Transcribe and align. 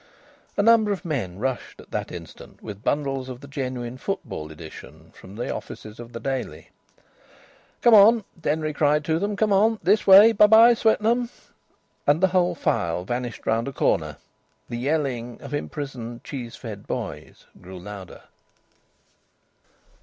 A 0.57 0.63
number 0.63 0.91
of 0.91 1.05
men 1.05 1.37
rushed 1.37 1.79
at 1.79 1.91
that 1.91 2.11
instant 2.11 2.63
with 2.63 2.83
bundles 2.83 3.29
of 3.29 3.39
the 3.39 3.47
genuine 3.47 3.99
football 3.99 4.49
edition 4.51 5.11
from 5.13 5.35
the 5.35 5.53
offices 5.53 5.99
of 5.99 6.11
the 6.11 6.19
Daily. 6.19 6.71
"Come 7.83 7.93
on!" 7.93 8.23
Denry 8.41 8.73
cried 8.73 9.05
to 9.05 9.19
them. 9.19 9.35
"Come 9.35 9.53
on! 9.53 9.77
This 9.83 10.07
way! 10.07 10.31
By 10.31 10.47
by, 10.47 10.73
Swetnam." 10.73 11.29
And 12.07 12.19
the 12.19 12.29
whole 12.29 12.55
file 12.55 13.05
vanished 13.05 13.45
round 13.45 13.67
a 13.67 13.71
corner. 13.73 14.17
The 14.69 14.79
yelling 14.79 15.39
of 15.39 15.53
imprisoned 15.53 16.23
cheese 16.23 16.55
fed 16.55 16.87
boys 16.87 17.45
grew 17.61 17.77
louder. 17.77 18.23